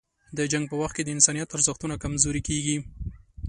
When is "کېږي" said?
2.49-2.77